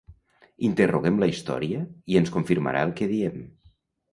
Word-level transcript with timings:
Interroguem 0.69 1.19
la 1.23 1.27
història, 1.33 1.81
i 2.15 2.17
ens 2.23 2.33
confirmarà 2.39 2.83
el 2.89 2.95
que 3.01 3.11
diem. 3.13 3.37